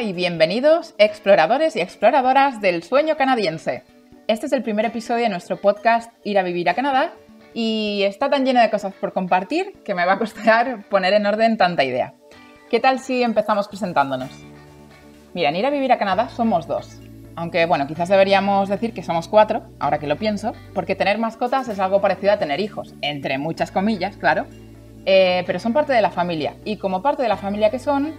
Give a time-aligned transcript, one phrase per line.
[0.00, 3.82] Y bienvenidos exploradores y exploradoras del sueño canadiense.
[4.28, 7.12] Este es el primer episodio de nuestro podcast Ir a vivir a Canadá
[7.52, 11.26] y está tan lleno de cosas por compartir que me va a costar poner en
[11.26, 12.14] orden tanta idea.
[12.70, 14.30] ¿Qué tal si empezamos presentándonos?
[15.34, 16.98] Mira, en Ir a vivir a Canadá somos dos.
[17.36, 21.68] Aunque bueno, quizás deberíamos decir que somos cuatro, ahora que lo pienso, porque tener mascotas
[21.68, 24.46] es algo parecido a tener hijos, entre muchas comillas, claro,
[25.04, 26.54] eh, pero son parte de la familia.
[26.64, 28.14] Y como parte de la familia que son,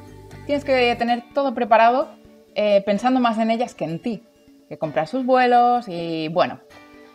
[0.45, 2.09] tienes que tener todo preparado
[2.56, 4.23] eh, pensando más en ellas que en ti,
[4.67, 6.59] que comprar sus vuelos y bueno.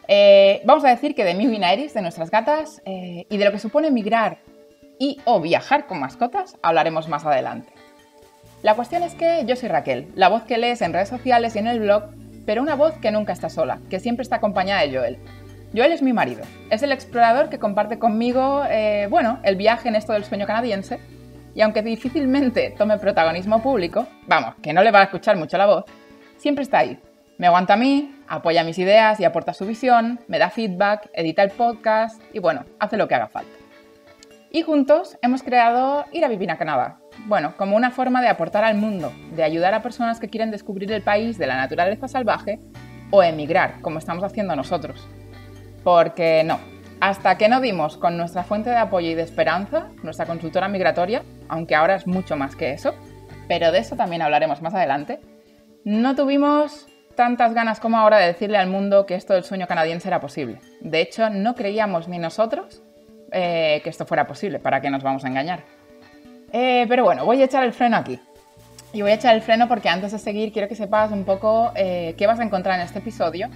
[0.09, 3.45] Eh, vamos a decir que de Miu y Nairis, de nuestras gatas, eh, y de
[3.45, 4.39] lo que supone migrar
[4.99, 7.73] y o viajar con mascotas, hablaremos más adelante.
[8.63, 11.59] La cuestión es que yo soy Raquel, la voz que lees en redes sociales y
[11.59, 12.05] en el blog,
[12.47, 15.19] pero una voz que nunca está sola, que siempre está acompañada de Joel.
[15.75, 18.63] Joel es mi marido, es el explorador que comparte conmigo,
[19.11, 21.01] bueno, el viaje en esto del sueño canadiense,
[21.57, 25.65] y aunque difícilmente tome protagonismo público, vamos, que no le va a escuchar mucho la
[25.65, 25.85] voz,
[26.37, 27.01] siempre está ahí.
[27.39, 31.43] Me aguanta a mí, apoya mis ideas y aporta su visión, me da feedback, edita
[31.43, 33.57] el podcast y bueno, hace lo que haga falta.
[34.51, 36.99] Y juntos hemos creado Ir a vivir a Canadá.
[37.27, 40.93] Bueno, como una forma de aportar al mundo, de ayudar a personas que quieren descubrir
[40.93, 42.61] el país de la naturaleza salvaje
[43.11, 45.09] o emigrar, como estamos haciendo nosotros.
[45.83, 46.61] Porque no,
[47.01, 51.23] hasta que no dimos con nuestra fuente de apoyo y de esperanza, nuestra consultora migratoria,
[51.49, 52.95] aunque ahora es mucho más que eso,
[53.49, 55.21] pero de eso también hablaremos más adelante,
[55.85, 60.09] no tuvimos tantas ganas como ahora de decirle al mundo que esto del sueño canadiense
[60.09, 60.59] era posible.
[60.81, 62.83] De hecho, no creíamos ni nosotros
[63.33, 65.65] eh, que esto fuera posible, ¿para qué nos vamos a engañar?
[66.53, 68.21] Eh, pero bueno, voy a echar el freno aquí.
[68.93, 71.73] Y voy a echar el freno porque antes de seguir quiero que sepas un poco
[71.75, 73.51] eh, qué vas a encontrar en este episodio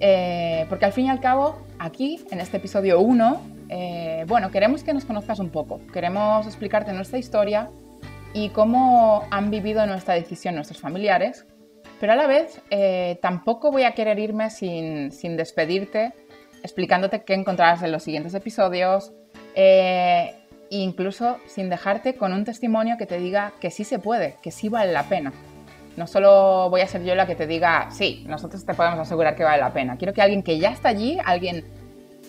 [0.00, 3.40] eh, porque al fin y al cabo, aquí, en este episodio 1,
[3.72, 7.70] eh, bueno, queremos que nos conozcas un poco, queremos explicarte nuestra historia
[8.34, 11.46] y cómo han vivido nuestra decisión nuestros familiares,
[12.00, 16.12] pero a la vez eh, tampoco voy a querer irme sin, despedirte
[16.64, 19.12] explicándote qué encontrarás en los siguientes episodios,
[19.54, 20.34] e
[20.70, 24.68] incluso sin dejarte con un testimonio que te diga que sí se puede, que sí
[24.68, 25.32] vale la pena.
[25.96, 29.36] No solo voy a ser yo la que te diga, sí, nosotros te podemos asegurar
[29.36, 29.96] que vale la pena.
[29.96, 31.64] Quiero que alguien que ya está allí, alguien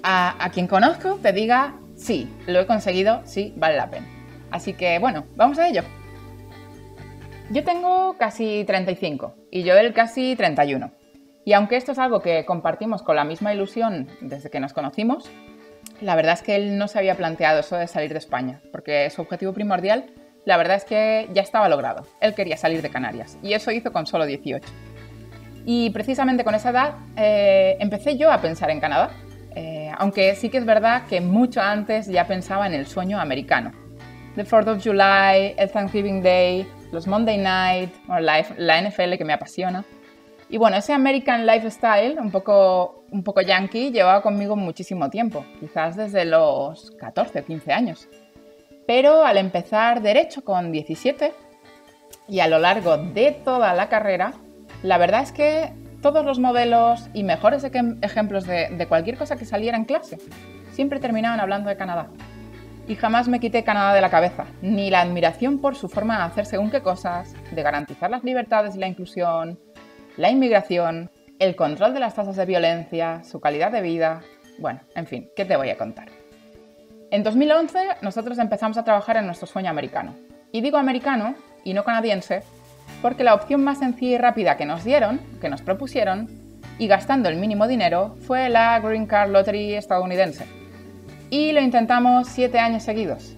[0.04, 4.08] a, quien conozco, te diga, sí, lo he conseguido, sí, vale la pena.
[4.52, 5.84] Así que bueno, vamos a ello.
[7.50, 10.92] Yo tengo casi 35 y Joel casi 31.
[11.44, 15.30] Y aunque esto es algo que compartimos con la misma ilusión desde que nos conocimos,
[16.00, 19.10] la verdad es que él no se había planteado eso de salir de España, porque
[19.10, 20.14] su objetivo primordial
[20.46, 22.06] la verdad es que ya estaba logrado.
[22.20, 24.68] Él quería salir de Canarias y eso hizo con solo 18.
[25.66, 29.12] Y precisamente con esa edad eh, empecé yo a pensar en Canadá,
[29.56, 33.72] eh, aunque sí que es verdad que mucho antes ya pensaba en el sueño americano.
[34.36, 39.34] The 4th of July, el Thanksgiving Day, los Monday Night, la, la NFL que me
[39.34, 39.84] apasiona.
[40.50, 45.96] Y bueno, ese American Lifestyle, un poco, un poco yankee, llevaba conmigo muchísimo tiempo, quizás
[45.96, 48.10] desde los 14 o 15 años
[48.92, 51.34] pero al empezar derecho con 17
[52.28, 54.34] y a lo largo de toda la carrera,
[54.84, 59.78] la verdad es que todos los modelos y mejores ejemplos de, cualquier cosa que saliera
[59.78, 60.18] en clase
[60.72, 62.08] siempre terminaban hablando de Canadá.
[62.88, 66.24] Y jamás me quité Canadá de la cabeza, ni la admiración por su forma de
[66.24, 69.60] hacer según qué cosas, de garantizar las libertades y la inclusión,
[70.18, 74.22] la inmigración, el control de las tasas de violencia, su calidad de vida.
[74.60, 76.10] Bueno, en fin, ¿qué te voy a contar?
[77.12, 80.16] En 2011 nosotros empezamos a trabajar en nuestro sueño americano.
[80.52, 82.44] Y digo americano y no canadiense
[83.02, 86.30] porque la opción más sencilla y rápida que nos dieron, que nos propusieron,
[86.78, 90.46] y gastando el mínimo dinero, fue la Green Card Lottery estadounidense.
[91.30, 93.36] Y lo intentamos siete años seguidos.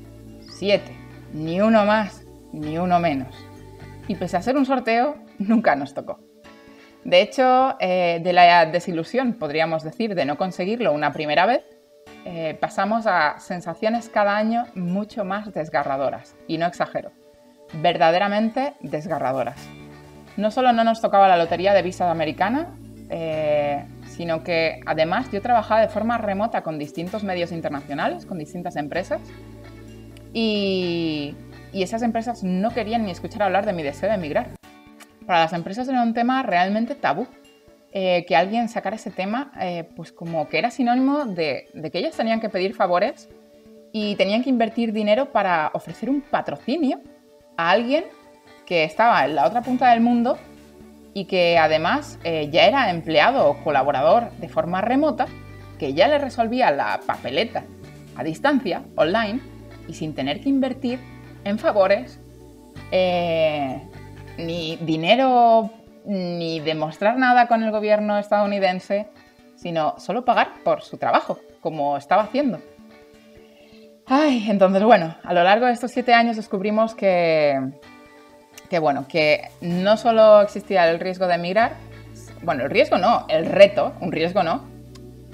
[0.57, 0.95] Siete.
[1.33, 3.35] Ni uno más, ni uno menos.
[4.07, 6.19] Y pese a ser un sorteo, nunca nos tocó.
[7.03, 11.63] De hecho, eh, de la desilusión, podríamos decir, de no conseguirlo una primera vez,
[12.25, 17.11] eh, pasamos a sensaciones cada año mucho más desgarradoras, y no exagero,
[17.81, 19.57] verdaderamente desgarradoras.
[20.37, 22.75] No solo no nos tocaba la lotería de visa americana,
[23.09, 28.75] eh, sino que además yo trabajaba de forma remota con distintos medios internacionales, con distintas
[28.75, 29.21] empresas,
[30.33, 31.35] y,
[31.73, 34.49] esas empresas no querían ni escuchar hablar de mi deseo de emigrar.
[35.25, 37.27] Para las empresas era un tema realmente tabú
[37.91, 42.15] eh, que alguien sacara ese tema, eh, pues como que era sinónimo de, que ellos
[42.15, 43.29] tenían que pedir favores
[43.91, 47.01] y tenían que invertir dinero para ofrecer un patrocinio
[47.57, 48.05] a alguien
[48.65, 50.37] que estaba en la otra punta del mundo
[51.13, 55.27] y que además eh, ya era empleado o colaborador de forma remota,
[55.77, 57.63] que ya le resolvía la papeleta
[58.15, 59.39] a distancia, online,
[59.87, 60.99] y sin tener que invertir
[61.43, 62.19] en favores
[64.37, 65.71] ni dinero
[66.05, 69.07] ni demostrar nada con el gobierno estadounidense,
[69.55, 72.59] sino solo pagar por su trabajo, como estaba haciendo.
[74.05, 77.59] Ay, entonces, bueno, a lo largo de estos siete años descubrimos que,
[78.69, 81.73] que, bueno, que no solo existía el riesgo de emigrar,
[82.41, 84.67] bueno, el riesgo no, el reto, un riesgo no,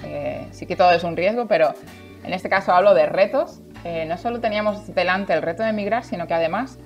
[0.04, 1.74] eh, sí que todo es un riesgo, pero
[2.22, 6.04] en este caso hablo de retos, eh, no solo teníamos delante el reto de emigrar,
[6.04, 6.78] sino que además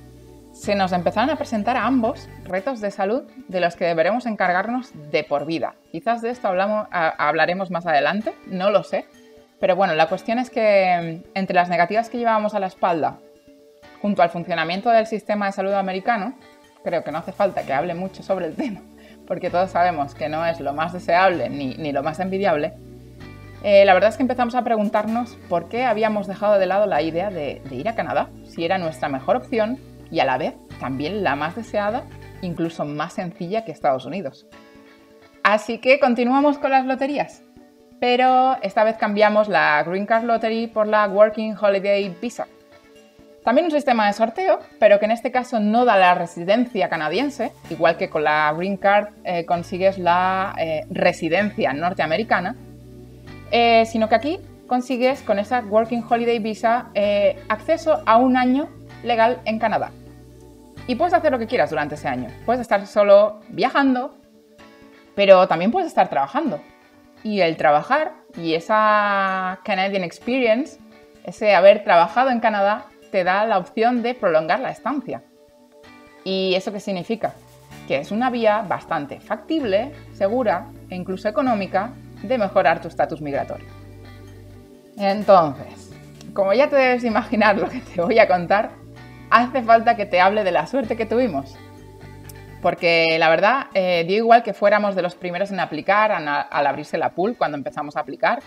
[0.52, 4.92] se nos empezaron a presentar a ambos retos de salud de los que deberemos encargarnos
[5.10, 5.74] de por vida.
[5.90, 9.04] Quizás de esto hablamos, hablaremos más adelante, no lo sé.
[9.64, 13.20] Pero bueno, la cuestión es que mm, entre las negativas que llevábamos a la espalda,
[14.02, 16.34] junto al funcionamiento del sistema de salud americano,
[16.82, 18.82] creo que no hace falta que hable mucho sobre el tema,
[19.26, 22.74] porque todos sabemos que no es lo más deseable ni, ni lo más envidiable,
[23.62, 27.00] eh, la verdad es que empezamos a preguntarnos por qué habíamos dejado de lado la
[27.00, 29.78] idea de ir a Canadá, si era nuestra mejor opción
[30.10, 32.04] y a la vez también la más deseada,
[32.42, 34.46] incluso más sencilla que Estados Unidos.
[35.42, 37.44] Así que continuamos con las loterías,
[38.00, 42.46] pero esta vez cambiamos la Green Card Lottery por la Working Holiday Visa.
[43.44, 47.52] También un sistema de sorteo, pero que en este caso no da la residencia canadiense,
[47.68, 52.56] igual que con la Green Card eh, consigues la eh, residencia norteamericana,
[53.50, 56.86] eh, sino que aquí consigues con esa Working Holiday Visa
[57.48, 58.70] acceso a un año
[59.02, 59.90] legal en Canadá.
[60.86, 62.28] Y puedes hacer lo que quieras durante ese año.
[62.46, 64.16] Puedes estar solo viajando,
[65.14, 66.60] pero también puedes estar trabajando.
[67.24, 70.78] Y el trabajar y esa Canadian Experience,
[71.24, 75.22] ese haber trabajado en Canadá, te da la opción de prolongar la estancia.
[76.22, 77.34] ¿Y eso qué significa?
[77.88, 81.92] Que es una vía bastante factible, segura e incluso económica
[82.22, 83.68] de mejorar tu estatus migratorio.
[84.96, 85.92] Entonces,
[86.34, 88.72] como ya te debes imaginar lo que te voy a contar,
[89.30, 91.56] hace falta que te hable de la suerte que tuvimos.
[92.64, 96.96] Porque la verdad, eh, dio igual que fuéramos de los primeros en aplicar al abrirse
[96.96, 98.38] la pool cuando empezamos a aplicar,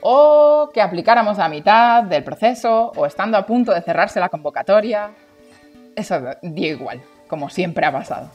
[0.00, 5.10] o que aplicáramos a mitad del proceso, o estando a punto de cerrarse la convocatoria.
[5.96, 8.30] Eso dio igual, como siempre ha pasado.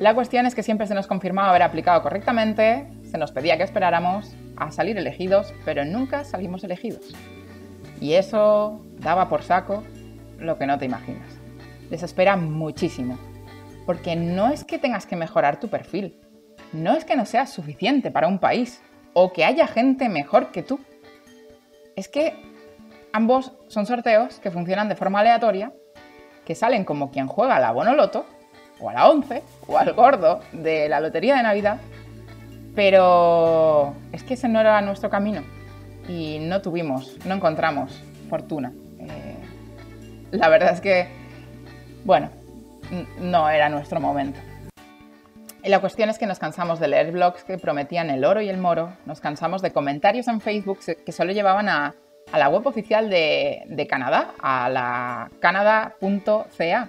[0.00, 3.62] La cuestión es que siempre se nos confirmaba haber aplicado correctamente, se nos pedía que
[3.62, 7.14] esperáramos a salir elegidos, pero nunca salimos elegidos.
[8.00, 9.84] Y eso daba por saco
[10.38, 11.38] lo que no te imaginas.
[11.88, 13.16] Desespera muchísimo,
[13.86, 16.20] porque no es que tengas que mejorar tu perfil,
[16.72, 18.80] no es que no seas suficiente para un país
[19.12, 20.80] o que haya gente mejor que tú.
[21.96, 22.34] Es que
[23.12, 25.72] ambos son sorteos que funcionan de forma aleatoria,
[26.44, 28.26] que salen como quien juega a la Bonoloto,
[28.80, 31.78] o a la 11, o al gordo de la Lotería de Navidad,
[32.74, 35.42] pero es que ese no era nuestro camino
[36.08, 38.72] y no tuvimos, no encontramos fortuna.
[40.30, 41.08] La verdad es que,
[42.04, 42.30] bueno,
[43.18, 44.40] no era nuestro momento.
[45.64, 48.56] La cuestión es que nos cansamos de leer blogs que prometían el oro y el
[48.56, 51.94] moro, nos cansamos de comentarios en Facebook que solo llevaban a,
[52.32, 56.88] la web oficial de, Canadá, a la canada.ca.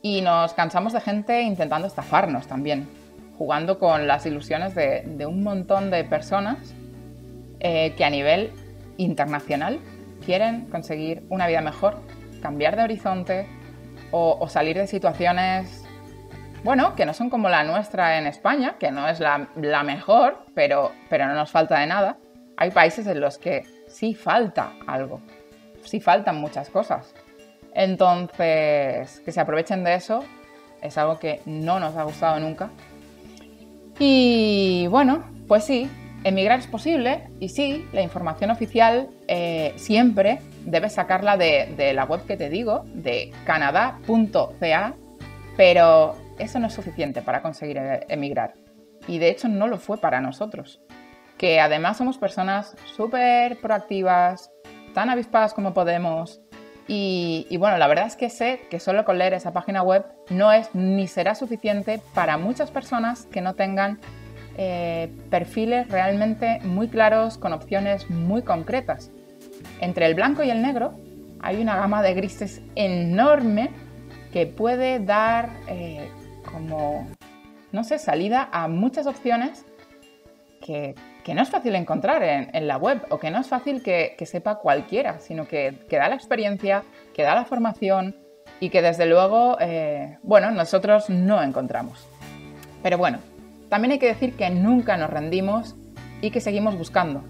[0.00, 2.88] Y nos cansamos de gente intentando estafarnos también,
[3.36, 6.74] jugando con las ilusiones de, un montón de personas
[7.60, 8.52] eh, que a nivel
[8.96, 9.78] internacional
[10.24, 12.00] quieren conseguir una vida mejor
[12.40, 13.46] cambiar de horizonte
[14.16, 15.84] o, salir de situaciones,
[16.62, 20.92] bueno, que no son como la nuestra en España, que no es la, mejor, pero,
[21.10, 22.16] pero no nos falta de nada.
[22.56, 25.20] Hay países en los que sí falta algo,
[25.82, 27.12] sí faltan muchas cosas.
[27.74, 30.24] Entonces, que se aprovechen de eso
[30.80, 32.70] es algo que no nos ha gustado nunca.
[33.98, 35.90] Y bueno, pues sí,
[36.24, 42.24] emigrar es posible y sí, la información oficial eh, siempre debes sacarla de, la web
[42.26, 44.94] que te digo, de canadá.ca,
[45.56, 48.54] pero eso no es suficiente para conseguir e, emigrar.
[49.06, 50.80] Y de hecho no lo fue para nosotros,
[51.36, 54.50] que además somos personas súper proactivas,
[54.94, 56.40] tan avispadas como podemos.
[56.86, 60.52] Y, bueno, la verdad es que sé que solo con leer esa página web no
[60.52, 64.00] es ni será suficiente para muchas personas que no tengan
[64.56, 69.10] eh, perfiles realmente muy claros con opciones muy concretas.
[69.80, 70.94] Entre el blanco y el negro
[71.40, 73.70] hay una gama de grises enorme
[74.32, 76.08] que puede dar eh,
[76.50, 77.06] como,
[77.72, 79.64] no sé, salida a muchas opciones
[80.64, 80.94] que,
[81.34, 85.20] no es fácil encontrar en, la web o que no es fácil que, sepa cualquiera,
[85.20, 88.16] sino que, da la experiencia, que da la formación
[88.60, 92.08] y que desde luego, eh, bueno, nosotros no encontramos.
[92.82, 93.18] Pero bueno,
[93.68, 95.76] también hay que decir que nunca nos rendimos
[96.20, 97.24] y que seguimos buscando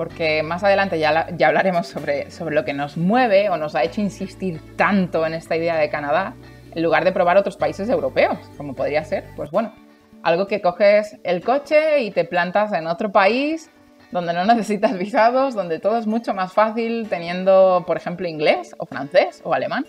[0.00, 3.84] porque más adelante ya, ya hablaremos sobre, sobre lo que nos mueve o nos ha
[3.84, 6.32] hecho insistir tanto en esta idea de Canadá,
[6.74, 9.74] en lugar de probar otros países europeos, como podría ser, pues bueno,
[10.22, 13.70] algo que coges el coche y te plantas en otro país
[14.10, 18.86] donde no necesitas visados, donde todo es mucho más fácil teniendo, por ejemplo, inglés o
[18.86, 19.84] francés o alemán.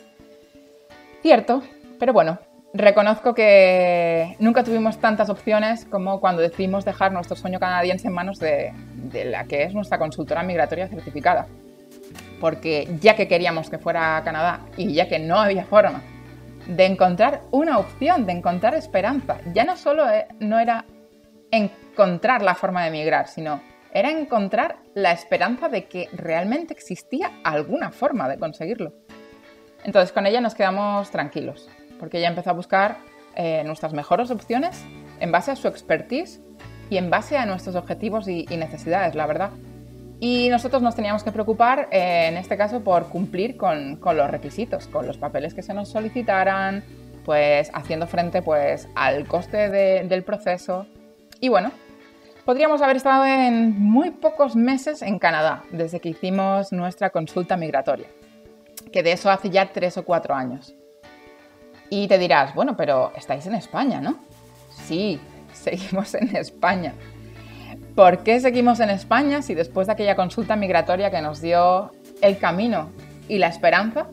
[1.21, 1.63] Cierto,
[1.99, 2.37] pero bueno,
[2.73, 8.39] reconozco que nunca tuvimos tantas opciones como cuando decidimos dejar nuestro sueño canadiense en manos
[8.39, 8.73] de,
[9.25, 11.47] la que es nuestra consultora migratoria certificada.
[12.39, 16.01] Porque ya que queríamos que fuera a Canadá y ya que no había forma
[16.67, 20.85] de encontrar una opción, de encontrar esperanza, ya no solo eh, no era
[21.51, 23.61] encontrar la forma de emigrar, sino
[23.93, 28.93] era encontrar la esperanza de que realmente existía alguna forma de conseguirlo.
[29.83, 31.69] Entonces con ella nos quedamos tranquilos,
[32.01, 32.97] porque ella empezó a buscar
[33.35, 34.83] eh, nuestras mejores opciones
[35.19, 36.41] en base a su expertise
[36.89, 39.51] y en base a nuestros objetivos y, necesidades, la verdad.
[40.19, 44.87] Y nosotros nos teníamos que preocupar, eh, en este caso, por cumplir con, los requisitos,
[44.87, 46.83] con los papeles que se nos solicitaran,
[47.23, 50.87] pues haciendo frente pues, al coste del proceso.
[51.39, 51.71] Y bueno,
[52.45, 58.07] podríamos haber estado en muy pocos meses en Canadá, desde que hicimos nuestra consulta migratoria,
[58.91, 60.75] que de eso hace ya tres o cuatro años.
[61.93, 64.15] Y te dirás, bueno, pero estáis en España, ¿no?
[64.69, 65.19] Sí,
[65.53, 66.93] seguimos en España.
[67.95, 72.37] ¿Por qué seguimos en España si después de aquella consulta migratoria que nos dio el
[72.37, 72.91] camino
[73.27, 74.07] y la esperanza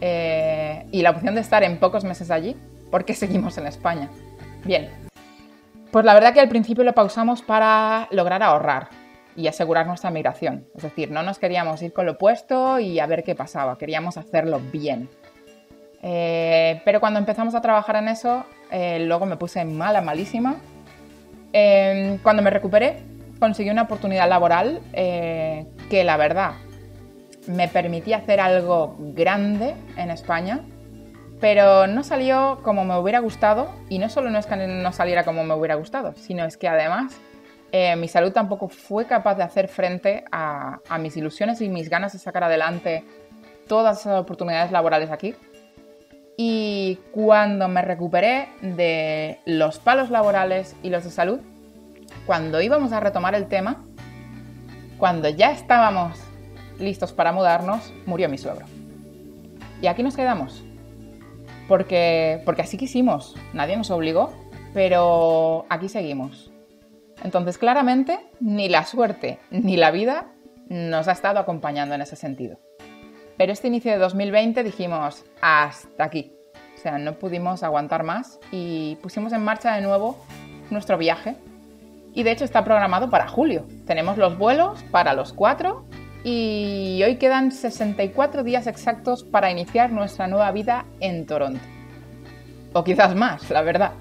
[0.00, 2.56] eh, y la opción de estar en pocos meses allí,
[2.90, 4.10] ¿por qué seguimos en España?
[4.64, 4.90] Bien,
[5.92, 8.88] pues la verdad que al principio lo pausamos para lograr ahorrar
[9.36, 10.66] y asegurar nuestra migración.
[10.74, 14.16] Es decir, no nos queríamos ir con lo opuesto y a ver qué pasaba, queríamos
[14.16, 15.08] hacerlo bien.
[16.02, 20.56] Eh, pero cuando empezamos a trabajar en eso, eh, luego me puse mala, malísima.
[21.52, 22.98] Em, cuando me recuperé,
[23.38, 26.52] conseguí una oportunidad laboral eh, que la verdad
[27.46, 30.60] me permitía hacer algo grande en España
[31.42, 35.24] pero no salió como me hubiera gustado y no solo no es que no saliera
[35.24, 37.18] como me hubiera gustado, sino es que además
[37.72, 42.12] eh, mi salud tampoco fue capaz de hacer frente a, mis ilusiones y mis ganas
[42.12, 43.04] de sacar adelante
[43.66, 45.34] todas esas oportunidades laborales aquí.
[46.36, 51.40] Y cuando me recuperé de los palos laborales y los de salud,
[52.26, 53.84] cuando íbamos a retomar el tema,
[54.98, 56.18] cuando ya estábamos
[56.78, 58.66] listos para mudarnos, murió mi suegro.
[59.80, 60.64] Y aquí nos quedamos
[61.68, 64.32] porque, porque así quisimos, nadie nos obligó,
[64.74, 66.52] pero aquí seguimos.
[67.24, 70.32] Entonces, claramente, ni la suerte ni la vida
[70.68, 72.58] nos ha estado acompañando en ese sentido.
[73.36, 76.32] Pero este inicio de 2020 dijimos, hasta aquí.
[76.76, 80.18] O sea, no pudimos aguantar más y pusimos en marcha de nuevo
[80.70, 81.36] nuestro viaje.
[82.14, 83.66] Y de hecho está programado para julio.
[83.86, 85.84] Tenemos los vuelos para los cuatro
[86.24, 91.60] y hoy quedan 64 días exactos para iniciar nuestra nueva vida en Toronto.
[92.72, 93.92] O quizás más, la verdad.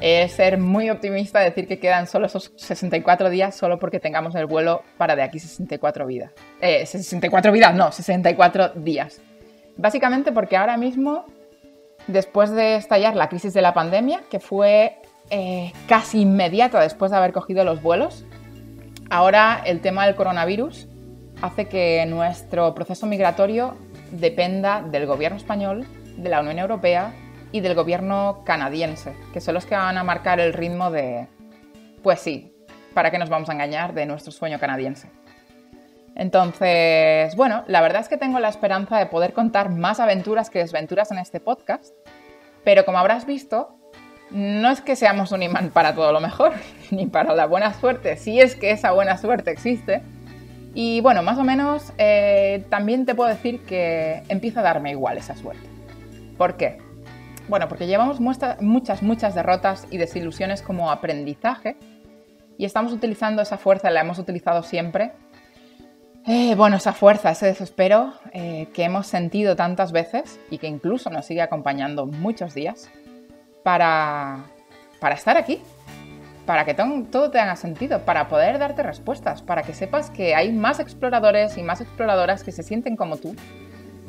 [0.00, 4.46] Es ser muy optimista decir que quedan solo esos 64 días solo porque tengamos el
[4.46, 6.32] vuelo para de aquí 64 vidas.
[6.60, 9.20] Eh, 64 vidas, no, 64 días.
[9.76, 11.26] Básicamente porque ahora mismo,
[12.06, 14.96] después de estallar la crisis de la pandemia, que fue
[15.28, 18.24] eh, casi inmediata después de haber cogido los vuelos,
[19.10, 20.88] ahora el tema del coronavirus
[21.42, 23.76] hace que nuestro proceso migratorio
[24.12, 27.12] dependa del gobierno español, de la Unión Europea
[27.52, 31.26] y del gobierno canadiense, que son los que van a marcar el ritmo de,
[32.02, 32.52] pues sí,
[32.94, 35.10] para qué nos vamos a engañar, de nuestro sueño canadiense.
[36.14, 40.58] Entonces, bueno, la verdad es que tengo la esperanza de poder contar más aventuras que
[40.58, 41.94] desventuras en este podcast,
[42.64, 43.76] pero como habrás visto,
[44.30, 46.52] no es que seamos un imán para todo lo mejor,
[46.90, 50.02] ni para la buena suerte, si es que esa buena suerte existe,
[50.74, 55.18] y bueno, más o menos eh, también te puedo decir que empieza a darme igual
[55.18, 55.68] esa suerte.
[56.38, 56.78] ¿Por qué?
[57.50, 61.76] Bueno, porque llevamos muchas, muchas derrotas y desilusiones como aprendizaje
[62.56, 65.10] y estamos utilizando esa fuerza, la hemos utilizado siempre.
[66.28, 71.10] Eh, bueno, esa fuerza, ese desespero eh, que hemos sentido tantas veces y que incluso
[71.10, 72.88] nos sigue acompañando muchos días
[73.64, 74.44] para,
[75.00, 75.60] para estar aquí,
[76.46, 80.52] para que todo te haga sentido, para poder darte respuestas, para que sepas que hay
[80.52, 83.34] más exploradores y más exploradoras que se sienten como tú,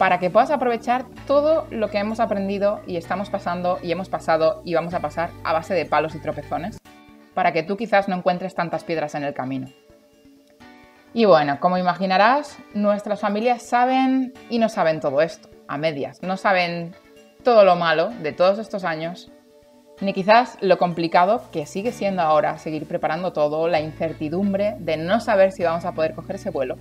[0.01, 4.63] para que puedas aprovechar todo lo que hemos aprendido y estamos pasando y hemos pasado
[4.65, 6.79] y vamos a pasar a base de palos y tropezones,
[7.35, 9.67] para que tú quizás no encuentres tantas piedras en el camino.
[11.13, 16.35] Y bueno, como imaginarás, nuestras familias saben y no saben todo esto, a medias, no
[16.35, 16.95] saben
[17.43, 19.31] todo lo malo de todos estos años
[19.99, 25.19] ni quizás lo complicado que sigue siendo ahora seguir preparando todo, la incertidumbre de no
[25.19, 26.75] saber si vamos a poder coger ese vuelo.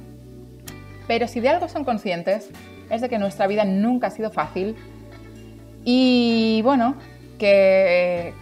[1.06, 2.50] Pero si de algo son conscientes
[2.90, 4.76] es de que nuestra vida nunca ha sido fácil
[5.84, 6.96] Y bueno,
[7.38, 8.34] que,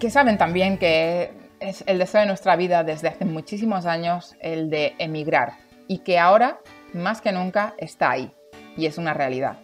[0.00, 4.70] que saben también que es el deseo de nuestra vida desde hace muchísimos años el
[4.70, 5.54] de emigrar
[5.86, 6.58] y que ahora,
[6.94, 8.32] más que nunca, está ahí
[8.76, 9.58] y es una realidad.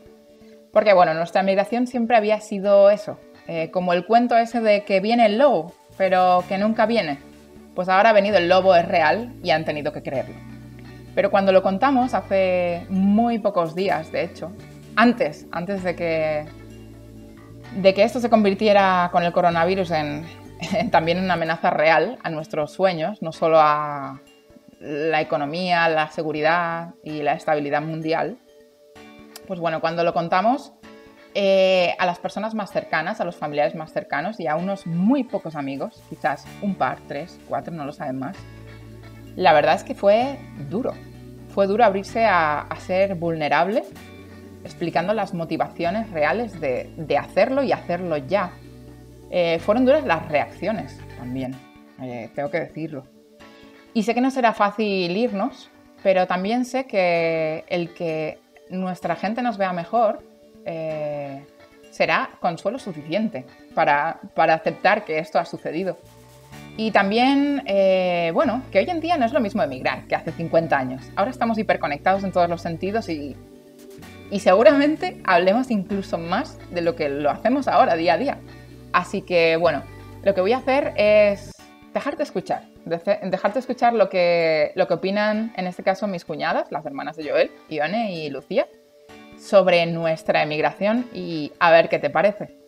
[0.73, 5.01] Porque bueno, nuestra emigración siempre había sido eso, eh, como el cuento ese de que
[5.01, 7.19] viene el lobo, pero que nunca viene.
[7.75, 10.35] Pues ahora ha venido el lobo, es real y han tenido que creerlo.
[11.19, 14.53] Pero cuando lo contamos, hace muy pocos días, de hecho,
[14.95, 16.47] antes, antes de que,
[17.75, 20.25] de que esto se convirtiera con el coronavirus en,
[20.93, 24.21] también una amenaza real a nuestros sueños, no solo a
[24.79, 28.39] la economía, la seguridad y la estabilidad mundial,
[29.49, 30.73] pues bueno, cuando lo contamos
[31.35, 35.25] eh, a las personas más cercanas, a los familiares más cercanos y a unos muy
[35.25, 38.37] pocos amigos, quizás un par, tres, cuatro, no lo saben más,
[39.35, 40.95] la verdad es que fue duro.
[41.59, 43.83] Fue duro abrirse a, ser vulnerable,
[44.63, 48.53] explicando las motivaciones reales de hacerlo y hacerlo ya,
[49.29, 51.57] eh, fueron duras las reacciones también,
[52.01, 53.09] eh, tengo que decirlo.
[53.93, 55.69] Y sé que no será fácil irnos,
[56.03, 58.39] pero también sé que el que
[58.71, 60.23] nuestra gente nos vea mejor
[60.65, 61.45] eh,
[61.91, 63.45] será consuelo suficiente
[63.75, 65.99] para, aceptar que esto ha sucedido.
[66.79, 67.65] Y también,
[68.33, 71.03] bueno, que hoy en día no es lo mismo emigrar que hace 50 años.
[71.17, 73.37] Ahora estamos hiperconectados en todos los sentidos y,
[74.31, 78.39] y seguramente hablemos incluso más de lo que lo hacemos ahora, día a día.
[78.93, 79.83] Así que bueno,
[80.23, 81.51] lo que voy a hacer es
[81.93, 86.87] dejarte escuchar, dejarte escuchar lo que, lo que opinan en este caso mis cuñadas, las
[86.87, 88.69] hermanas de Joel, Ione y Lucía,
[89.37, 92.68] sobre nuestra emigración y a ver qué te parece.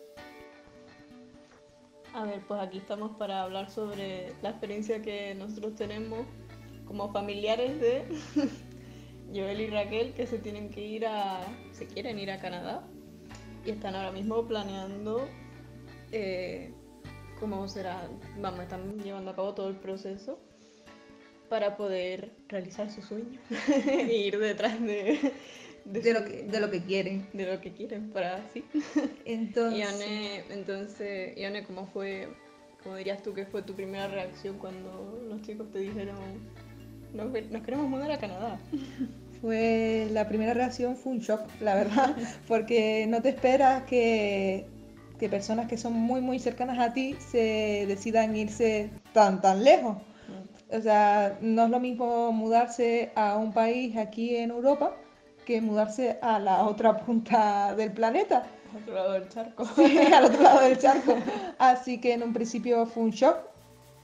[2.13, 6.25] A ver, pues aquí estamos para hablar sobre la experiencia que nosotros tenemos
[6.85, 8.05] como familiares de
[9.33, 11.39] Joel y Raquel que se tienen que ir a,
[11.71, 12.85] se quieren ir a Canadá
[13.65, 15.25] y están ahora mismo planeando
[16.11, 16.73] eh,
[17.39, 20.37] cómo será, vamos, están llevando a cabo todo el proceso
[21.47, 23.39] para poder realizar su sueño
[23.87, 25.33] e ir detrás de,
[25.85, 27.27] de, lo que, de lo que quieren.
[27.33, 28.63] De lo que quieren, para así.
[29.25, 32.27] Entonces, Ione, entonces, Ione, ¿cómo fue,
[32.83, 36.17] cómo dirías tú que fue tu primera reacción cuando los chicos te dijeron,
[37.13, 38.59] nos, nos queremos mudar a Canadá?
[39.41, 42.15] Fue, la primera reacción fue un shock, la verdad,
[42.47, 44.67] porque no te esperas que
[45.21, 49.97] que personas que son muy, muy cercanas a ti se decidan irse tan, tan lejos.
[49.97, 50.77] Mm.
[50.77, 54.97] O sea, no es lo mismo mudarse a un país aquí en Europa
[55.45, 58.45] que mudarse a la otra punta del planeta.
[58.71, 59.67] Al otro lado del charco.
[60.15, 61.15] al otro lado del charco.
[61.57, 63.37] Así que en un principio fue un shock,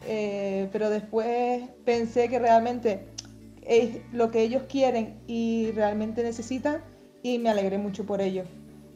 [0.05, 3.07] eh, pero después pensé que realmente
[3.61, 6.83] es lo que ellos quieren y realmente necesitan
[7.23, 8.43] y me alegré mucho por ello.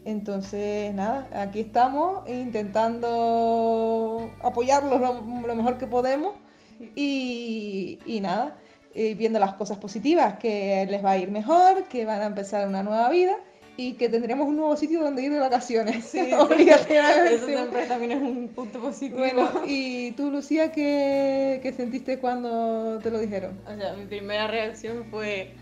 [0.03, 6.33] Entonces, nada, aquí estamos intentando apoyarlos lo, mejor que podemos
[6.95, 8.57] y, nada,
[8.93, 12.67] eh, viendo las cosas positivas, que les va a ir mejor, que van a empezar
[12.67, 13.37] una nueva vida
[13.77, 16.05] y que tendremos un nuevo sitio donde ir de vacaciones.
[16.05, 19.19] Sí, Eso siempre también es un punto positivo.
[19.19, 23.59] Bueno, ¿y tú, Lucía, qué, qué sentiste cuando te lo dijeron?
[23.65, 25.53] O sea, mi primera reacción fue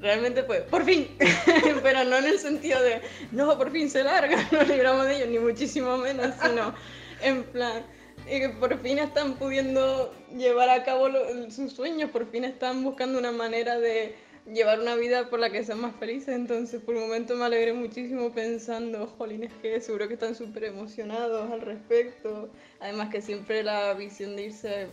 [0.00, 1.08] realmente pues, por fin,
[1.82, 3.00] pero no en el sentido de,
[3.32, 6.74] no, por fin se larga, nos libramos de ellos, ni muchísimo menos, sino
[7.22, 7.82] en plan,
[8.26, 11.08] que por fin están pudiendo llevar a cabo
[11.50, 14.14] sus sueños, por fin están buscando una manera de
[14.52, 17.72] llevar una vida por la que sean más felices, entonces por un momento me alegré
[17.72, 23.94] muchísimo pensando, jolines, que seguro que están súper emocionados al respecto, además que siempre la
[23.94, 24.88] visión de irse,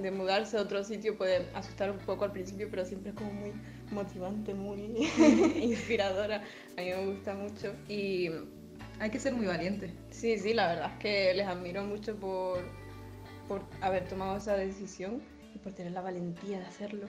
[0.00, 3.32] de mudarse a otro sitio puede asustar un poco al principio, pero siempre es como
[3.32, 3.52] muy
[3.90, 4.80] motivante, muy
[5.60, 6.42] inspiradora.
[6.76, 7.74] A mí me gusta mucho.
[7.88, 8.30] Y
[9.00, 9.92] hay que ser muy valiente.
[10.10, 12.60] Sí, sí, la verdad es que les admiro mucho por,
[13.48, 15.22] por haber tomado esa decisión
[15.54, 17.06] y por tener la valentía de hacerlo.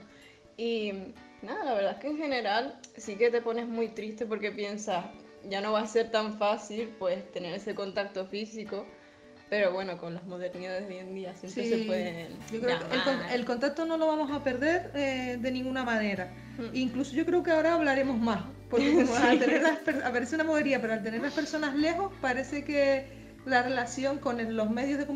[0.56, 0.92] Y
[1.42, 5.04] nada, la verdad es que en general sí que te pones muy triste porque piensas,
[5.48, 8.86] ya no va a ser tan fácil pues tener ese contacto físico
[9.48, 12.36] pero bueno, con las modernidades de hoy en día siempre se pueden.
[12.52, 16.32] Yo creo que el, contacto no lo vamos a perder eh, de ninguna manera.
[16.58, 16.74] Mm.
[16.74, 18.42] Incluso yo creo que ahora hablaremos más.
[18.70, 23.26] Porque al tener las, aparece una modería, pero al tener las personas lejos, parece que
[23.46, 25.06] la relación con los medios de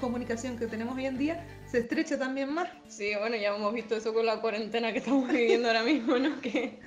[0.00, 2.68] comunicación que tenemos hoy en día se estrecha también más.
[2.88, 6.40] Sí, bueno, ya hemos visto eso con la cuarentena que estamos viviendo ahora mismo, ¿no?
[6.40, 6.78] Que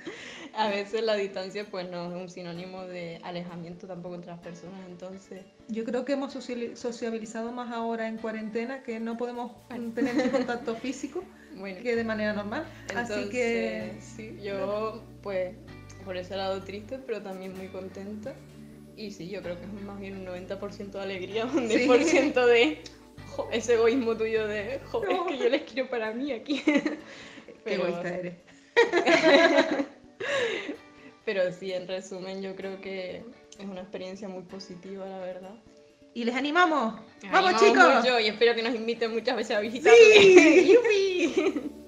[0.56, 4.80] a veces la distancia pues no es un sinónimo de alejamiento tampoco entre las personas,
[4.88, 5.42] entonces...
[5.68, 9.52] Yo creo que hemos sociabilizado más ahora en cuarentena, que no podemos
[9.94, 11.22] tener contacto físico
[11.82, 12.64] que de manera normal.
[12.94, 13.96] Así que...
[14.00, 15.54] Sí, yo pues
[16.04, 18.34] por ese lado triste, pero también muy contenta.
[18.96, 22.78] Y sí, yo creo que es más bien un 90% de alegría, un 10% de
[23.30, 26.62] jo, ese egoísmo tuyo de, jo, es que yo les quiero para mí aquí.
[27.64, 28.34] Qué egoísta eres.
[31.24, 33.24] Pero sí, en resumen, yo creo que
[33.58, 35.54] es una experiencia muy positiva, la verdad.
[36.12, 36.94] Y les animamos.
[37.32, 37.94] ¡Vamos, animamos chicos!
[37.96, 40.78] mucho y espero que nos inviten muchas veces a ¡Sí!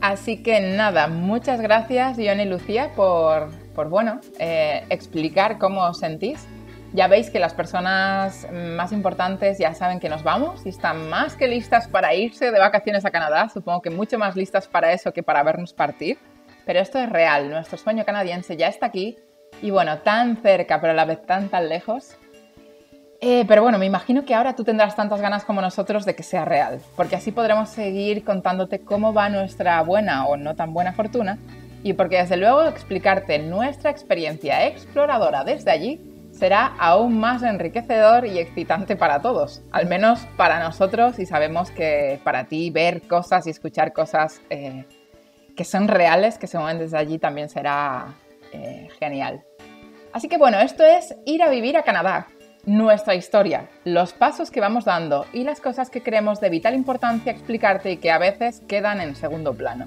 [0.00, 5.98] Así que nada, muchas gracias, John y Lucía, por, por bueno, eh, explicar cómo os
[5.98, 6.46] sentís.
[6.92, 11.34] Ya veis que las personas más importantes ya saben que nos vamos y están más
[11.34, 13.48] que listas para irse de vacaciones a Canadá.
[13.48, 16.16] Supongo que mucho más listas para eso que para vernos partir.
[16.64, 19.16] Pero esto es real, nuestro sueño canadiense ya está aquí
[19.62, 22.16] y bueno, tan cerca pero a la vez tan tan lejos.
[23.20, 26.22] Eh, pero bueno, me imagino que ahora tú tendrás tantas ganas como nosotros de que
[26.22, 30.92] sea real, porque así podremos seguir contándote cómo va nuestra buena o no tan buena
[30.92, 31.38] fortuna
[31.82, 36.00] y porque desde luego explicarte nuestra experiencia exploradora desde allí
[36.30, 42.20] será aún más enriquecedor y excitante para todos, al menos para nosotros y sabemos que
[42.22, 44.84] para ti ver cosas y escuchar cosas eh,
[45.56, 48.14] que son reales, que se mueven desde allí también será
[48.52, 49.42] eh, genial.
[50.12, 52.28] Así que bueno, esto es ir a vivir a Canadá,
[52.66, 57.32] nuestra historia, los pasos que vamos dando y las cosas que creemos de vital importancia
[57.32, 59.86] explicarte y que a veces quedan en segundo plano.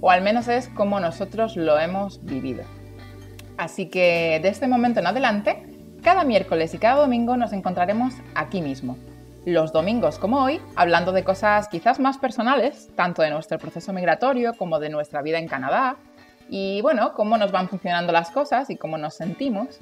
[0.00, 2.64] O al menos es como nosotros lo hemos vivido.
[3.56, 5.62] Así que de este momento en adelante,
[6.02, 8.96] cada miércoles y cada domingo nos encontraremos aquí mismo.
[9.44, 14.54] Los domingos como hoy, hablando de cosas quizás más personales, tanto de nuestro proceso migratorio
[14.54, 15.96] como de nuestra vida en Canadá,
[16.48, 19.80] y bueno, cómo nos van funcionando las cosas y cómo nos sentimos.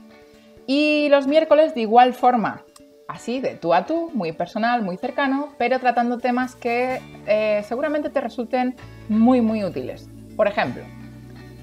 [0.67, 2.65] Y los miércoles de igual forma,
[3.09, 8.11] así de tú a tú, muy personal, muy cercano, pero tratando temas que eh, seguramente
[8.11, 8.77] te resulten
[9.09, 10.09] muy, muy útiles.
[10.37, 10.83] Por ejemplo,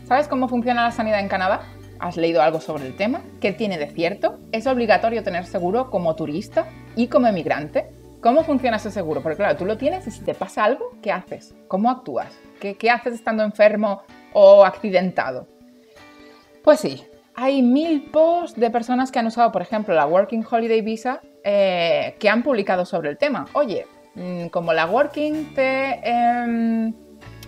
[0.05, 1.61] ¿sabes cómo funciona la sanidad en Canadá?
[1.99, 3.21] ¿Has leído algo sobre el tema?
[3.41, 4.39] ¿Qué tiene de cierto?
[4.51, 7.89] ¿Es obligatorio tener seguro como turista y como emigrante?
[8.21, 9.21] ¿Cómo funciona ese seguro?
[9.21, 11.55] Porque claro, tú lo tienes y si te pasa algo, ¿qué haces?
[11.67, 12.37] ¿Cómo actúas?
[12.59, 15.47] ¿Qué, qué haces estando enfermo o accidentado?
[16.63, 17.05] Pues sí,
[17.41, 22.15] hay mil posts de personas que han usado, por ejemplo, la Working Holiday Visa, eh,
[22.19, 23.45] que han publicado sobre el tema.
[23.53, 26.93] Oye, mm, como la Working te em,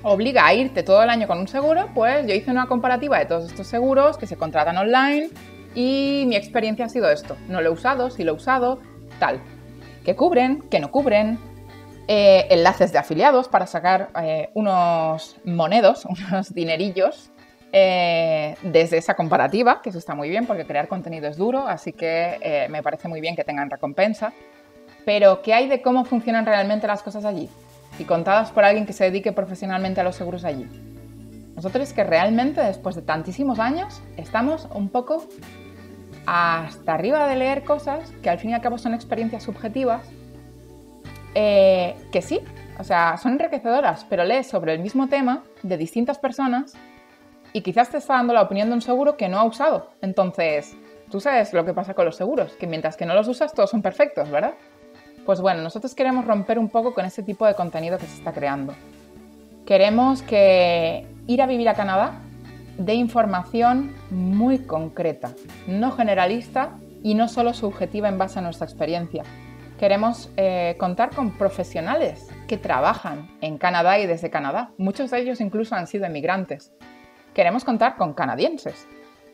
[0.04, 3.26] obliga a irte todo el año con un seguro, pues yo hice una comparativa de
[3.26, 5.30] todos estos seguros que se contratan online
[5.76, 7.36] y mi experiencia ha sido esto.
[7.50, 8.80] No lo he usado, sí lo he usado,
[9.20, 9.42] tal.
[10.06, 10.64] ¿Qué cubren?
[10.72, 11.38] ¿Qué no cubren?
[12.08, 17.31] Eh, enlaces de afiliados para sacar eh, unos monedos, unos dinerillos
[17.74, 21.94] eh, desde esa comparativa, que eso está muy bien porque crear contenido es duro, así
[21.94, 24.34] que eh, me parece muy bien que tengan recompensa.
[25.06, 27.50] Pero, ¿qué hay de cómo funcionan realmente las cosas allí?
[27.98, 30.68] Y contadas por alguien que se dedique profesionalmente a los seguros allí.
[31.56, 35.28] Nosotros que realmente después de tantísimos años estamos un poco
[36.26, 40.08] hasta arriba de leer cosas que al fin y al cabo son experiencias subjetivas,
[41.36, 42.42] eh, que sí,
[42.80, 46.74] o sea, son enriquecedoras, pero lees sobre el mismo tema de distintas personas
[47.54, 49.90] y quizás te está dando la opinión de un seguro que no ha usado.
[50.02, 50.76] Entonces,
[51.10, 53.70] tú sabes lo que pasa con los seguros, que mientras que no los usas todos
[53.70, 54.54] son perfectos, ¿verdad?
[55.26, 58.32] Pues bueno, nosotros queremos romper un poco con ese tipo de contenido que se está
[58.32, 58.74] creando.
[59.66, 62.20] Queremos que ir a vivir a Canadá
[62.78, 65.32] dé información muy concreta,
[65.68, 69.24] no generalista y no solo subjetiva en base a nuestra experiencia.
[69.80, 74.72] Queremos eh, contar con profesionales que trabajan en Canadá y desde Canadá.
[74.78, 76.72] Muchos de ellos incluso han sido emigrantes
[77.34, 78.88] queremos contar con canadienses,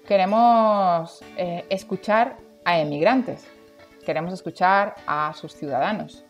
[0.07, 3.47] queremos eh, escuchar a emigrantes,
[4.05, 6.23] queremos escuchar a sus ciudadanos.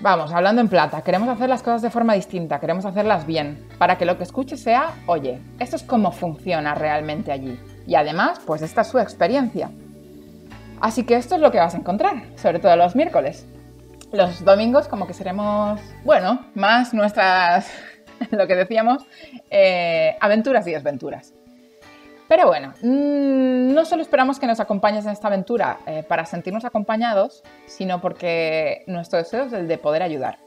[0.00, 3.98] Vamos, hablando en plata, queremos hacer las cosas de forma distinta, queremos hacerlas bien, para
[3.98, 7.58] que lo que escuches sea, oye, esto es cómo funciona realmente allí.
[7.84, 9.72] Y además, pues esta es su experiencia.
[10.80, 13.44] Así que esto es lo que vas a encontrar, sobre todo los miércoles.
[14.12, 17.68] Los domingos como que seremos, bueno, más nuestras
[18.30, 19.04] lo que decíamos,
[19.50, 21.34] eh, aventuras y desventuras.
[22.28, 26.64] Pero bueno, mmm, no solo esperamos que nos acompañes en esta aventura eh, para sentirnos
[26.64, 30.38] acompañados, sino porque nuestro deseo es el de poder ayudar.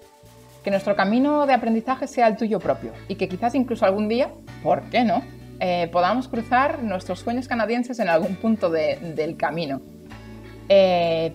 [0.64, 4.30] Que nuestro camino de aprendizaje sea el tuyo propio y que quizás incluso algún día,
[4.62, 5.24] ¿por qué no?,
[5.60, 9.82] eh, podamos cruzar nuestros sueños canadienses en algún punto de, del camino.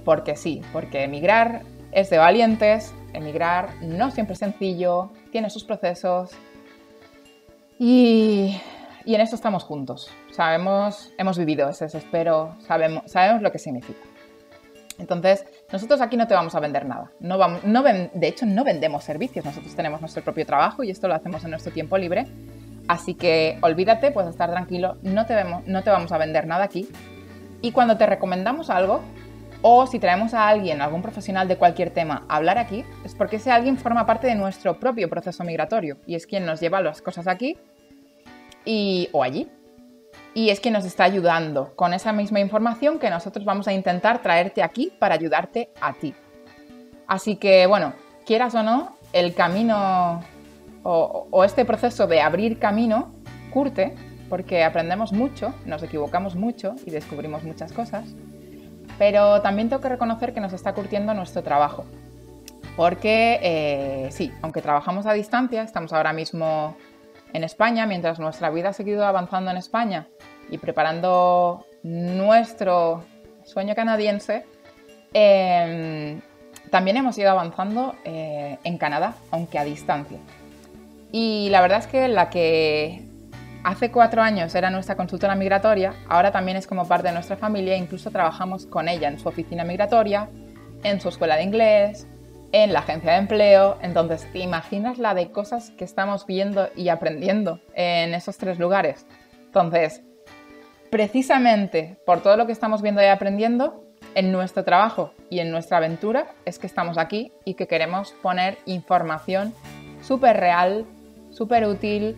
[0.05, 6.31] Porque sí, porque emigrar es de valientes, emigrar no siempre es sencillo, tiene sus procesos
[7.79, 8.61] y,
[9.05, 10.11] en esto estamos juntos.
[10.33, 14.01] Sabemos, hemos vivido ese desespero, sabemos, sabemos lo que significa.
[14.99, 17.11] Entonces, nosotros aquí no te vamos a vender nada.
[17.21, 19.45] No vamos, no ven, de hecho, no vendemos servicios.
[19.45, 22.27] Nosotros tenemos nuestro propio trabajo y esto lo hacemos en nuestro tiempo libre.
[22.89, 26.65] Así que olvídate, puedes estar tranquilo, no te, vemos, no te vamos a vender nada
[26.65, 26.89] aquí.
[27.61, 29.03] Y cuando te recomendamos algo,
[29.69, 33.35] o si traemos a alguien, algún profesional de cualquier tema, a hablar aquí, es porque
[33.35, 37.03] ese alguien forma parte de nuestro propio proceso migratorio y es quien nos lleva las
[37.03, 37.59] cosas aquí
[38.65, 39.51] y, o allí.
[40.35, 44.23] Y es quien nos está ayudando con esa misma información que nosotros vamos a intentar
[44.23, 46.15] traerte aquí para ayudarte a ti.
[47.09, 47.93] Así que, bueno,
[48.25, 50.23] quieras o no, el camino
[50.85, 53.17] o, o este proceso de abrir camino
[53.51, 53.97] curte
[54.29, 58.15] porque aprendemos mucho, nos equivocamos mucho y descubrimos muchas cosas
[58.99, 61.85] pero también tengo que reconocer que nos está curtiendo nuestro trabajo.
[62.77, 66.77] Porque eh, sí, aunque trabajamos a distancia, estamos ahora mismo
[67.33, 70.07] en España, mientras nuestra vida ha seguido avanzando en España
[70.51, 73.05] y preparando nuestro
[73.45, 74.45] sueño canadiense,
[75.13, 76.21] em,
[76.71, 80.19] también hemos ido avanzando eh, en Canadá, aunque a distancia.
[81.13, 83.06] Y la verdad es que la que
[83.67, 87.75] Hace cuatro años era nuestra consultora migratoria, ahora también es como parte de nuestra familia
[87.75, 90.29] e incluso trabajamos con ella en su oficina migratoria,
[90.85, 92.07] en su escuela de inglés,
[92.53, 93.77] en la agencia de empleo.
[93.83, 99.05] Entonces, ¿te imaginas la de cosas que estamos viendo y aprendiendo en esos tres lugares?
[99.47, 100.01] Entonces,
[100.93, 103.83] precisamente por todo lo que estamos viendo y aprendiendo,
[104.15, 108.59] en nuestro trabajo y en nuestra aventura es que estamos aquí y que queremos poner
[108.65, 109.53] información
[110.03, 110.87] súper real,
[111.31, 112.17] súper útil,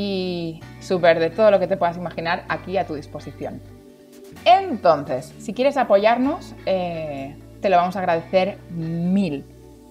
[0.00, 3.60] y súper de todo lo que te puedas imaginar aquí a tu disposición.
[4.44, 9.44] Entonces, si quieres apoyarnos, eh, te lo vamos a agradecer mil.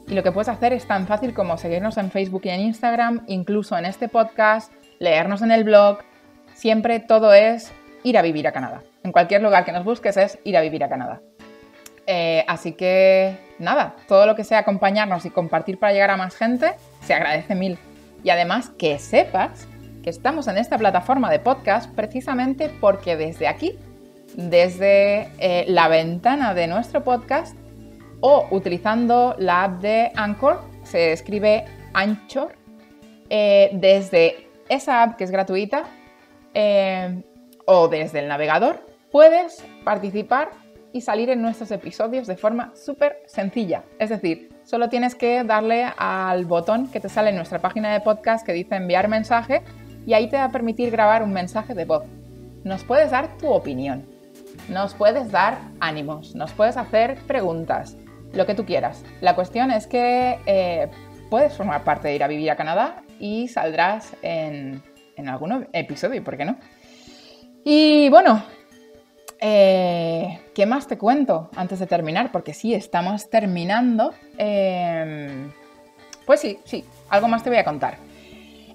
[0.07, 3.25] Y lo que puedes hacer es tan fácil como seguirnos en Facebook y en Instagram,
[3.27, 5.97] incluso en este podcast, leernos en el blog.
[6.53, 8.83] Siempre todo es ir a vivir a Canadá.
[9.03, 11.19] En cualquier lugar que nos busques es ir a vivir a Canadá.
[12.05, 16.37] Eh, así que nada, todo lo que sea acompañarnos y compartir para llegar a más
[16.37, 17.77] gente, se agradece mil.
[18.23, 19.67] Y además que sepas
[20.05, 23.77] estamos en esta plataforma de podcast precisamente porque desde aquí,
[24.35, 27.55] desde eh, la ventana de nuestro podcast
[28.21, 32.55] o utilizando la app de Anchor, se escribe Anchor,
[33.29, 35.83] eh, desde esa app que es gratuita
[36.53, 37.21] eh,
[37.65, 40.51] o desde el navegador, puedes participar
[40.93, 43.83] y salir en nuestros episodios de forma súper sencilla.
[43.99, 47.99] Es decir, solo tienes que darle al botón que te sale en nuestra página de
[47.99, 49.61] podcast que dice enviar mensaje
[50.07, 52.05] y ahí te va a permitir grabar un mensaje de voz.
[52.63, 54.05] Nos puedes dar tu opinión,
[54.69, 57.97] nos puedes dar ánimos, nos puedes hacer preguntas,
[58.33, 59.03] lo que tú quieras.
[59.19, 60.87] La cuestión es que eh,
[61.29, 64.81] puedes formar parte de ir a vivir a Canadá y saldrás en,
[65.27, 66.57] algún episodio, ¿por qué no?
[67.65, 68.43] Y bueno,
[69.41, 72.31] eh, ¿qué más te cuento antes de terminar?
[72.31, 74.13] Porque sí, estamos terminando.
[74.37, 75.51] Em,
[76.25, 78.06] pues sí, sí, algo más te voy a contar.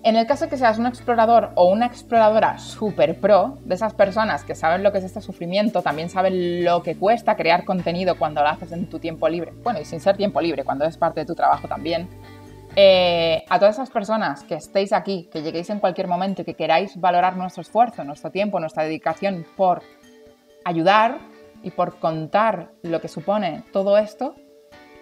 [0.04, 3.94] En el caso de que seas un explorador o una exploradora super pro, de esas
[3.94, 8.18] personas que saben lo que es este sufrimiento, también saben lo que cuesta crear contenido
[8.18, 10.96] cuando lo haces en tu tiempo libre, bueno, y sin ser tiempo libre, cuando es
[10.96, 12.08] parte de tu trabajo también,
[12.74, 16.54] eh, a todas esas personas que estéis aquí, que lleguéis en cualquier momento y que
[16.54, 19.82] queráis valorar nuestro esfuerzo, nuestro tiempo, nuestra dedicación por
[20.64, 21.18] ayudar
[21.62, 24.34] y por contar lo que supone todo esto,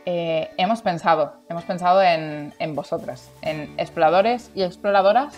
[0.07, 5.35] eh, hemos pensado, hemos pensado en, vosotras, en exploradores y exploradoras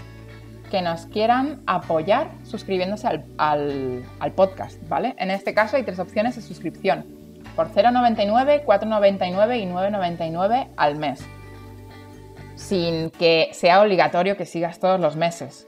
[0.71, 5.15] que nos quieran apoyar suscribiéndose al, podcast, ¿vale?
[5.19, 7.05] En este caso hay tres opciones de suscripción,
[7.57, 11.25] por 0,99, 4,99 y 9,99 al mes,
[12.57, 15.67] sin que sea obligatorio que sigas todos los meses,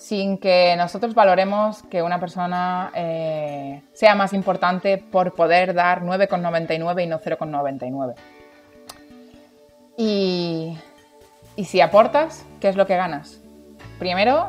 [0.00, 7.04] sin que nosotros valoremos que una persona eh, sea más importante por poder dar 9,99
[7.04, 8.14] y no 0,99.
[9.98, 10.78] Y,
[11.62, 13.40] si aportas, ¿qué es lo que ganas?
[13.98, 14.48] Primero,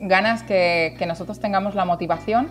[0.00, 2.50] ganas que, nosotros tengamos la motivación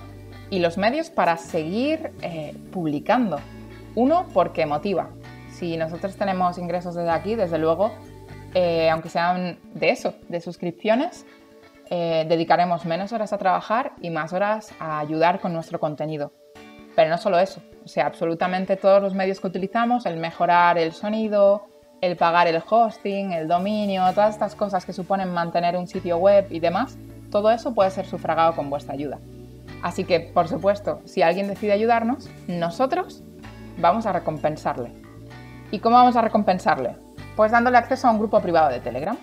[0.50, 3.41] y los medios para seguir eh, publicando.
[3.96, 5.10] Uno, porque motiva.
[5.52, 7.91] Si nosotros tenemos ingresos desde aquí, desde luego,
[8.54, 11.26] eh, aunque sean de eso, de suscripciones,
[11.89, 16.32] eh, dedicaremos menos horas a trabajar y más horas a ayudar con nuestro contenido.
[16.95, 20.93] Pero no solo eso, o sea, absolutamente todos los medios que utilizamos, el mejorar el
[20.93, 21.65] sonido,
[22.02, 26.47] el pagar el hosting, el dominio, todas estas cosas que suponen mantener un sitio web
[26.50, 26.97] y demás,
[27.32, 29.19] todo eso puede ser sufragado con vuestra ayuda.
[29.84, 33.23] Así que, por supuesto, si alguien decide ayudarnos, nosotros
[33.78, 34.91] vamos a recompensarle.
[35.71, 36.95] ¿Y cómo vamos a recompensarle?
[37.36, 39.17] Pues dándole acceso a un grupo privado de Telegram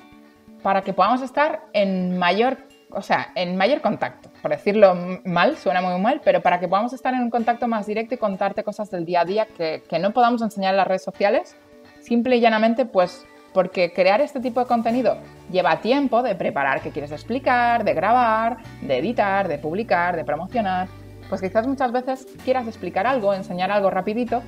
[0.65, 2.57] para que podamos estar en mayor,
[2.89, 4.31] o sea, en mayor contacto.
[4.41, 4.95] Por decirlo
[5.27, 8.19] mal, suena muy mal, pero para que podamos estar en un contacto más directo y
[8.19, 11.55] contarte cosas del día a día que, no podamos enseñar en las redes sociales
[12.01, 15.19] Simple y llanamente, pues porque crear este tipo de contenido
[15.51, 20.89] lleva tiempo de preparar qué quieres explicar, de grabar, de editar, de publicar, de promocionar.
[21.29, 24.43] pues quizás muchas veces quieras explicar algo, enseñar algo rapidito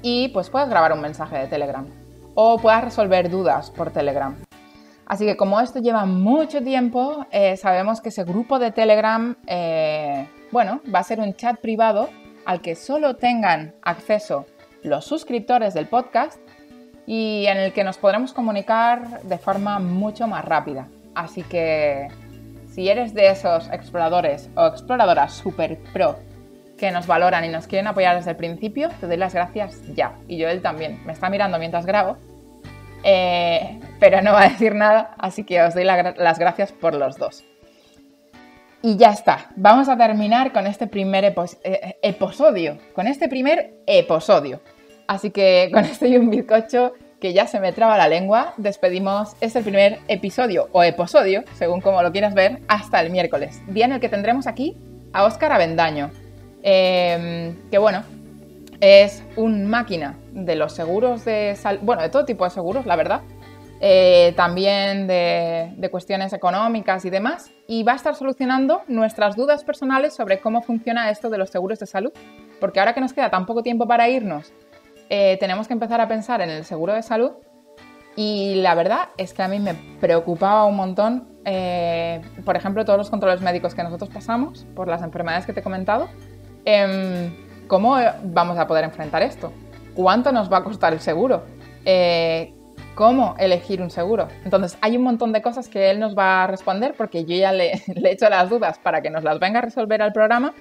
[0.00, 1.86] y pues puedes grabar un mensaje de Telegram
[2.34, 4.34] o puedas resolver dudas por Telegram.
[5.10, 10.28] Así que como esto lleva mucho tiempo, eh, sabemos que ese grupo de Telegram, eh,
[10.52, 12.08] bueno, va a ser un chat privado
[12.46, 14.46] al que solo tengan acceso
[14.84, 16.38] los suscriptores del podcast
[17.06, 20.86] y en el que nos podremos comunicar de forma mucho más rápida.
[21.16, 22.06] Así que
[22.68, 26.20] si eres de esos exploradores o exploradoras super pro
[26.78, 30.14] que nos valoran y nos quieren apoyar desde el principio, te doy las gracias ya.
[30.28, 31.04] Y yo él también.
[31.04, 32.16] Me está mirando mientras grabo,
[33.02, 33.59] eh,
[34.00, 37.44] pero no va a decir nada, así que os doy las gracias por los dos.
[38.82, 39.50] Y ya está.
[39.56, 42.78] Vamos a terminar con este primer eh, episodio.
[42.94, 44.60] Con este primer episodio.
[45.06, 49.36] Así que con este y un bizcocho que ya se me traba la lengua, despedimos
[49.42, 53.92] este primer episodio o episodio, según como lo quieras ver, hasta el miércoles, día en
[53.92, 54.78] el que tendremos aquí
[55.12, 56.10] a Óscar Avendaño,
[56.62, 58.04] em, que bueno,
[58.80, 62.96] es un máquina de los seguros de salud, bueno, de todo tipo de seguros, la
[62.96, 63.20] verdad,
[63.80, 70.14] eh, también de, cuestiones económicas y demás, y va a estar solucionando nuestras dudas personales
[70.14, 72.12] sobre cómo funciona esto de los seguros de salud,
[72.60, 74.52] porque ahora que nos queda tan poco tiempo para irnos
[75.08, 77.32] eh, tenemos que empezar a pensar en el seguro de salud
[78.14, 82.98] y la verdad es que a mí me preocupaba un montón, eh, por ejemplo, todos
[82.98, 86.08] los controles médicos que nosotros pasamos por las enfermedades que te he comentado.
[86.64, 87.34] Em,
[87.66, 89.52] ¿Cómo vamos a poder enfrentar esto?
[89.94, 91.44] ¿Cuánto nos va a costar el seguro?
[92.94, 94.28] ¿Cómo elegir un seguro?
[94.44, 97.52] Entonces, hay un montón de cosas que él nos va a responder porque yo ya
[97.52, 100.54] le, he hecho las dudas para que nos las venga a resolver al programa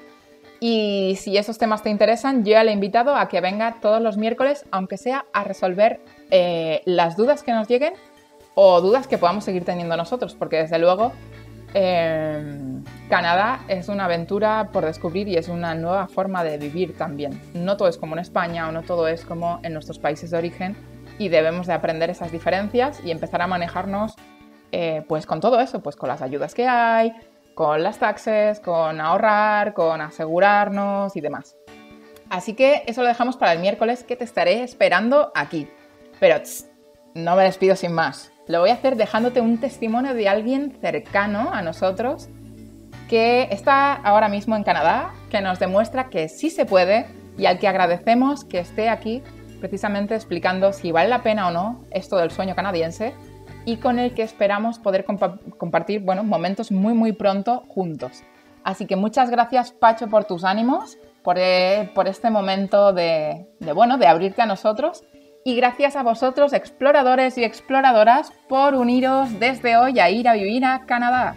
[0.60, 4.02] y si esos temas te interesan, yo ya le he invitado a que venga todos
[4.02, 7.94] los miércoles, aunque sea a resolver eh, las dudas que nos lleguen
[8.56, 11.13] o dudas que podamos seguir teniendo nosotros, porque desde luego
[11.74, 17.39] em, Canadá es una aventura por descubrir y es una nueva forma de vivir también.
[17.54, 20.38] No todo es como en España o no todo es como en nuestros países de
[20.39, 20.76] origen
[21.19, 24.15] y debemos de aprender esas diferencias y empezar a manejarnos
[24.71, 27.13] eh, pues con todo eso, pues con las ayudas que hay,
[27.53, 31.55] con las taxes, con ahorrar, con asegurarnos y demás.
[32.29, 35.67] Así que eso lo dejamos para el miércoles que te estaré esperando aquí.
[36.19, 36.38] Pero
[37.15, 38.32] no me despido sin más.
[38.47, 42.29] Lo voy a hacer dejándote un testimonio de alguien cercano a nosotros
[43.10, 47.58] que está ahora mismo en Canadá, que nos demuestra que sí se puede y al
[47.58, 49.23] que agradecemos que esté aquí
[49.60, 53.13] precisamente explicando si vale la pena o no esto del sueño canadiense
[53.65, 55.06] y con el que esperamos poder
[55.58, 58.24] compartir bueno, momentos muy muy pronto juntos.
[58.63, 63.98] Así que muchas gracias Pacho por tus ánimos, por, eh, por este momento de, bueno,
[63.98, 65.04] de abrirte a nosotros
[65.45, 70.65] y gracias a vosotros exploradores y exploradoras por uniros desde hoy a ir a vivir
[70.65, 71.36] a Canadá.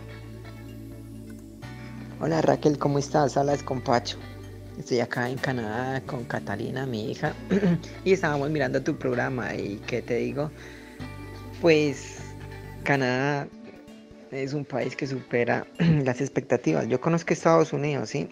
[2.21, 3.37] Hola Raquel, ¿cómo estás?
[3.37, 4.19] Hablas con Pacho.
[4.83, 7.35] Estoy acá en Canadá con Catalina, mi hija,
[8.05, 10.51] y estábamos mirando tu programa y ¿qué te digo?
[11.61, 12.17] Pues
[12.83, 13.47] Canadá
[14.33, 16.89] es un país que supera las expectativas.
[16.89, 18.29] Yo conozco Estados Unidos, sí,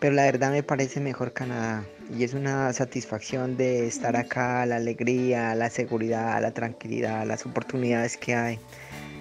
[0.00, 1.82] pero la verdad me parece mejor Canadá.
[2.14, 8.18] Y es una satisfacción de estar acá, la alegría, la seguridad, la tranquilidad, las oportunidades
[8.18, 8.58] que hay.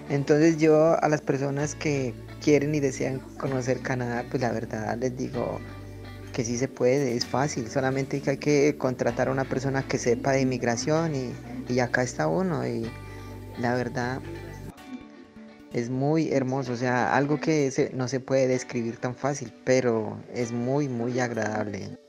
[0.09, 2.13] Entonces yo a las personas que
[2.43, 5.61] quieren y desean conocer Canadá, pues la verdad les digo
[6.33, 10.31] que sí se puede, es fácil, solamente hay que contratar a una persona que sepa
[10.31, 11.33] de inmigración y,
[11.67, 12.67] y acá está uno.
[12.67, 12.89] Y,
[13.59, 14.21] la verdad
[15.73, 20.51] es muy hermoso, o sea, algo que no se puede describir tan fácil, pero es
[20.51, 21.99] muy, muy agradable.